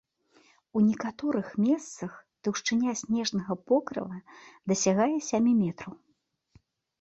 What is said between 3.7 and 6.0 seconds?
покрыва дасягае сямі метраў!